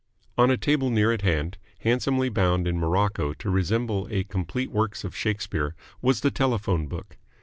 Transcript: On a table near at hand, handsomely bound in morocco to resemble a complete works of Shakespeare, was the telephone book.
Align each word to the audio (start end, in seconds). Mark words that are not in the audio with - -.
On 0.35 0.49
a 0.49 0.57
table 0.57 0.89
near 0.89 1.11
at 1.11 1.21
hand, 1.21 1.59
handsomely 1.81 2.29
bound 2.29 2.67
in 2.67 2.79
morocco 2.79 3.33
to 3.35 3.49
resemble 3.51 4.07
a 4.09 4.23
complete 4.23 4.71
works 4.71 5.03
of 5.03 5.15
Shakespeare, 5.15 5.75
was 6.01 6.21
the 6.21 6.31
telephone 6.31 6.87
book. 6.87 7.17